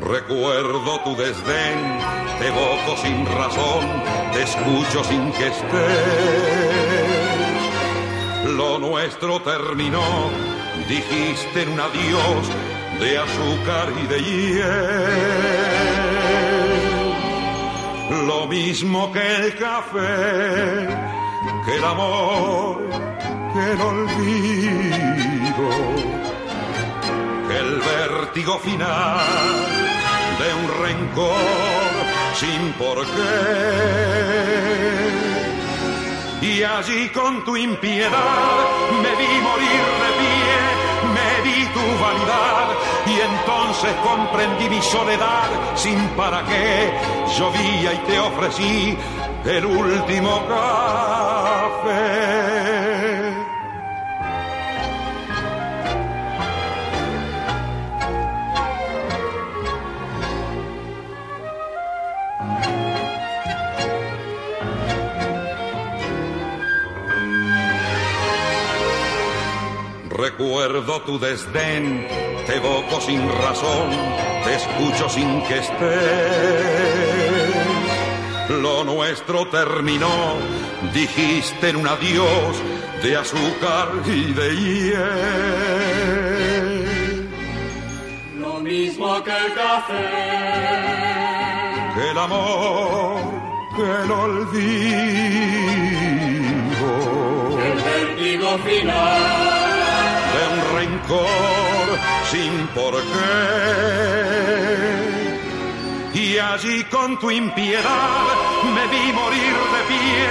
Recuerdo 0.01 0.99
tu 1.05 1.15
desdén, 1.15 1.99
te 2.39 2.47
evoco 2.47 2.97
sin 3.01 3.25
razón, 3.25 4.03
te 4.33 4.43
escucho 4.43 5.03
sin 5.05 5.31
que 5.33 5.47
estés. 5.47 5.97
Lo 8.55 8.79
nuestro 8.79 9.41
terminó, 9.41 10.29
dijiste 10.89 11.61
en 11.61 11.69
un 11.69 11.79
adiós 11.79 12.47
de 12.99 13.17
azúcar 13.19 13.93
y 14.03 14.07
de 14.07 14.19
hiel. 14.21 14.67
Lo 18.27 18.47
mismo 18.47 19.11
que 19.11 19.35
el 19.35 19.55
café 19.55 21.16
que 21.65 21.75
el 21.75 21.83
amor, 21.83 22.81
que 23.53 23.71
el 23.71 23.81
olvido, 23.81 25.69
que 27.47 27.57
el 27.57 27.79
vértigo 27.79 28.59
final 28.59 29.19
de 30.39 30.53
un 30.53 30.67
rencor 30.83 31.93
sin 32.35 32.73
por 32.73 33.05
qué. 33.05 34.37
Y 36.41 36.63
allí 36.63 37.09
con 37.09 37.43
tu 37.43 37.57
impiedad 37.57 38.67
me 39.01 39.09
vi 39.15 39.41
morir 39.41 39.85
de 40.03 40.09
pie, 40.21 40.57
me 41.15 41.29
vi 41.43 41.65
tu 41.73 41.85
vanidad 42.01 42.67
y 43.05 43.19
entonces 43.21 43.93
comprendí 44.03 44.69
mi 44.69 44.81
soledad 44.81 45.49
sin 45.75 45.99
para 46.09 46.43
qué. 46.43 46.93
Llovía 47.37 47.93
y 47.93 47.97
te 48.07 48.19
ofrecí 48.19 48.97
el 49.45 49.65
último 49.65 50.45
café. 50.47 51.37
Recuerdo 70.09 71.01
tu 71.01 71.19
desdén, 71.19 72.07
te 72.45 72.55
evoco 72.57 72.99
sin 73.01 73.21
razón, 73.41 73.89
te 74.43 74.55
escucho 74.55 75.09
sin 75.09 75.41
que 75.43 75.59
estés 75.59 77.36
lo 78.49 78.83
nuestro 78.83 79.47
terminó, 79.49 80.35
dijiste 80.93 81.69
en 81.69 81.77
un 81.77 81.87
adiós 81.87 82.57
de 83.03 83.17
azúcar 83.17 83.89
y 84.05 84.33
de 84.33 84.55
hiel. 84.55 84.97
Lo 88.39 88.59
mismo 88.59 89.23
que 89.23 89.31
el 89.31 89.53
café, 89.53 90.09
que 91.95 92.11
el 92.11 92.17
amor, 92.17 93.21
que 93.75 93.83
el 94.03 94.11
olvido, 94.11 94.57
el 97.61 97.77
vértigo 97.83 98.57
final. 98.59 99.57
De 100.33 100.41
un 100.53 100.59
rencor 100.77 101.87
sin 102.31 102.53
por 102.67 102.93
qué 102.95 103.87
y 106.37 106.39
allí 106.39 106.83
con 106.85 107.19
tu 107.19 107.31
impiedad. 107.31 108.25
Me 108.75 108.87
vi 108.93 109.11
morir 109.11 109.55
de 109.73 109.81
pie, 109.91 110.27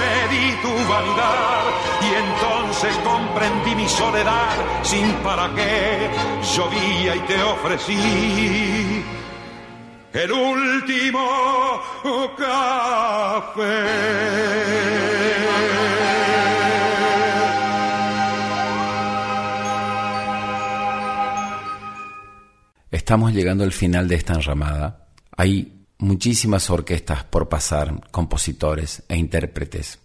me 0.00 0.14
di 0.32 0.46
tu 0.62 0.72
vanidad. 0.88 1.62
Y 2.00 2.08
entonces 2.24 2.96
comprendí 2.98 3.74
mi 3.74 3.88
soledad 3.88 4.54
sin 4.82 5.12
para 5.24 5.52
qué. 5.54 6.10
Llovía 6.54 7.16
y 7.16 7.20
te 7.20 7.42
ofrecí 7.42 9.04
el 10.12 10.32
último 10.32 11.26
café. 12.36 13.86
Estamos 22.90 23.32
llegando 23.32 23.64
al 23.64 23.72
final 23.72 24.06
de 24.06 24.14
esta 24.14 24.34
enramada 24.34 25.07
hay 25.38 25.86
muchísimas 25.98 26.68
orquestas 26.68 27.22
por 27.22 27.48
pasar, 27.48 28.10
compositores 28.10 29.04
e 29.08 29.16
intérpretes, 29.16 30.00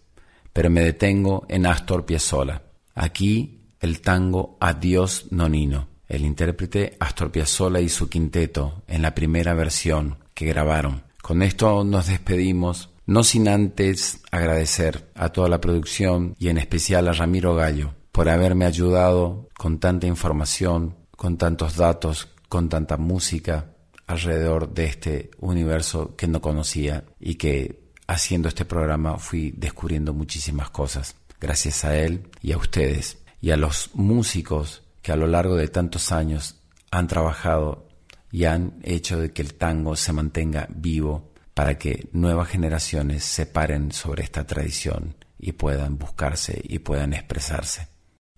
pero 0.53 0.69
me 0.69 0.81
detengo 0.81 1.47
en 1.49 1.65
Astor 1.65 2.05
Piazzolla. 2.05 2.61
Aquí 2.93 3.61
el 3.79 3.99
tango 4.01 4.57
Adiós 4.59 5.25
Nonino. 5.31 5.88
El 6.07 6.23
intérprete 6.23 6.95
Astor 6.99 7.31
Piazzolla 7.31 7.79
y 7.79 7.89
su 7.89 8.09
quinteto 8.09 8.84
en 8.88 9.01
la 9.01 9.15
primera 9.15 9.55
versión 9.55 10.19
que 10.36 10.45
grabaron. 10.45 11.01
Con 11.23 11.41
esto 11.41 11.84
nos 11.84 12.05
despedimos, 12.05 12.91
no 13.07 13.23
sin 13.23 13.47
antes 13.47 14.21
agradecer 14.29 15.09
a 15.15 15.29
toda 15.29 15.49
la 15.49 15.59
producción 15.59 16.36
y 16.38 16.49
en 16.49 16.59
especial 16.59 17.07
a 17.07 17.13
Ramiro 17.13 17.55
Gallo 17.55 17.95
por 18.11 18.29
haberme 18.29 18.65
ayudado 18.65 19.49
con 19.57 19.79
tanta 19.79 20.05
información, 20.05 20.95
con 21.17 21.38
tantos 21.38 21.75
datos, 21.75 22.29
con 22.49 22.69
tanta 22.69 22.97
música, 22.97 23.72
alrededor 24.07 24.73
de 24.73 24.85
este 24.85 25.31
universo 25.39 26.15
que 26.15 26.27
no 26.27 26.41
conocía 26.41 27.05
y 27.19 27.35
que 27.35 27.83
haciendo 28.07 28.47
este 28.47 28.65
programa 28.65 29.17
fui 29.17 29.51
descubriendo 29.51 30.13
muchísimas 30.13 30.69
cosas. 30.69 31.15
Gracias 31.39 31.83
a 31.85 31.97
él 31.97 32.29
y 32.41 32.51
a 32.51 32.57
ustedes 32.57 33.19
y 33.41 33.51
a 33.51 33.57
los 33.57 33.91
músicos 33.93 34.83
que 35.01 35.11
a 35.11 35.17
lo 35.17 35.27
largo 35.27 35.55
de 35.55 35.67
tantos 35.67 36.11
años 36.11 36.61
han 36.91 37.07
trabajado 37.07 37.87
y 38.31 38.45
han 38.45 38.79
hecho 38.83 39.19
de 39.19 39.31
que 39.31 39.41
el 39.41 39.55
tango 39.55 39.95
se 39.95 40.13
mantenga 40.13 40.67
vivo 40.73 41.33
para 41.53 41.77
que 41.77 42.09
nuevas 42.13 42.47
generaciones 42.49 43.23
se 43.23 43.45
paren 43.45 43.91
sobre 43.91 44.23
esta 44.23 44.45
tradición 44.45 45.15
y 45.37 45.51
puedan 45.51 45.97
buscarse 45.97 46.59
y 46.63 46.79
puedan 46.79 47.13
expresarse. 47.13 47.89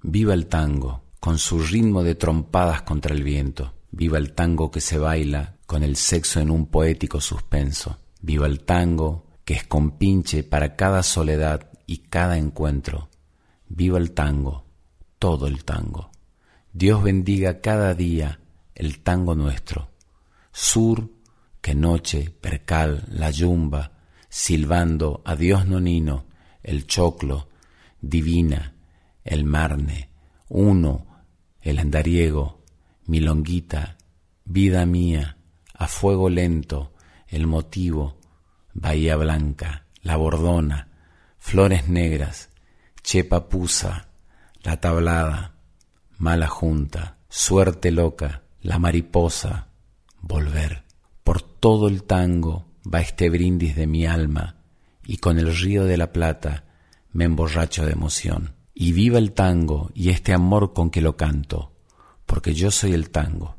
Viva 0.02 0.34
el 0.34 0.48
tango, 0.48 1.04
con 1.20 1.38
su 1.38 1.60
ritmo 1.60 2.04
de 2.04 2.16
trompadas 2.16 2.82
contra 2.82 3.14
el 3.14 3.24
viento. 3.24 3.74
Viva 3.98 4.18
el 4.18 4.34
tango 4.34 4.72
que 4.72 4.82
se 4.82 4.98
baila 4.98 5.56
con 5.66 5.82
el 5.82 5.96
sexo 5.96 6.42
en 6.42 6.52
un 6.52 6.66
poético 6.66 7.22
suspenso. 7.22 7.98
Viva 8.20 8.46
el 8.46 8.66
tango 8.66 9.28
que 9.46 9.54
es 9.54 9.64
compinche 9.64 10.44
para 10.44 10.76
cada 10.76 11.02
soledad 11.02 11.70
y 11.88 12.00
cada 12.00 12.38
encuentro. 12.38 13.08
Viva 13.70 13.98
el 13.98 14.12
tango, 14.12 14.66
todo 15.18 15.48
el 15.48 15.64
tango. 15.64 16.12
Dios 16.74 17.04
bendiga 17.04 17.62
cada 17.62 17.94
día 17.94 18.42
el 18.74 19.00
tango 19.00 19.34
nuestro. 19.34 19.92
Sur, 20.52 21.10
que 21.62 21.74
noche, 21.74 22.36
percal, 22.42 23.06
la 23.08 23.32
yumba, 23.32 23.94
silbando 24.28 25.22
adiós 25.24 25.66
nonino, 25.68 26.26
el 26.64 26.86
choclo, 26.86 27.48
divina, 28.02 28.76
el 29.24 29.46
marne, 29.46 30.10
uno, 30.50 31.24
el 31.62 31.80
andariego, 31.80 32.65
milonguita, 33.06 33.98
vida 34.46 34.86
mía, 34.86 35.38
a 35.74 35.88
fuego 35.88 36.30
lento, 36.30 36.94
el 37.28 37.48
motivo, 37.48 38.18
bahía 38.74 39.16
blanca, 39.16 39.86
la 40.02 40.18
bordona, 40.18 40.90
flores 41.38 41.88
negras, 41.88 42.50
chepa 43.02 43.50
pusa, 43.50 44.08
la 44.62 44.80
tablada, 44.80 45.56
mala 46.18 46.48
junta, 46.48 47.18
suerte 47.30 47.92
loca, 47.92 48.44
la 48.62 48.80
mariposa, 48.80 49.68
volver. 50.22 50.84
Por 51.24 51.42
todo 51.42 51.88
el 51.88 52.04
tango 52.04 52.66
va 52.92 53.02
este 53.02 53.30
brindis 53.30 53.76
de 53.76 53.88
mi 53.88 54.06
alma, 54.06 54.58
y 55.06 55.18
con 55.18 55.38
el 55.38 55.56
río 55.56 55.86
de 55.86 55.98
la 55.98 56.12
plata 56.12 56.66
me 57.12 57.26
emborracho 57.26 57.86
de 57.86 57.92
emoción. 57.92 58.56
Y 58.74 58.92
viva 58.92 59.20
el 59.20 59.32
tango 59.32 59.92
y 59.94 60.10
este 60.10 60.34
amor 60.34 60.74
con 60.74 60.90
que 60.90 61.02
lo 61.02 61.16
canto, 61.16 61.75
porque 62.36 62.54
yo 62.54 62.70
soy 62.70 62.92
el 62.92 63.12
tango. 63.12 63.56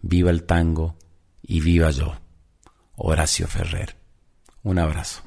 Viva 0.00 0.30
el 0.30 0.44
tango 0.44 0.96
y 1.42 1.60
viva 1.60 1.90
yo. 1.90 2.14
Horacio 2.94 3.46
Ferrer. 3.46 3.94
Un 4.62 4.78
abrazo. 4.78 5.22